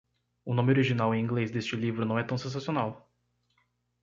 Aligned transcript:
O 0.43 0.55
nome 0.55 0.71
original 0.71 1.13
em 1.13 1.19
inglês 1.23 1.51
deste 1.51 1.75
livro 1.75 2.05
não 2.05 2.17
é 2.17 2.23
tão 2.23 2.35
sensacional. 2.35 3.07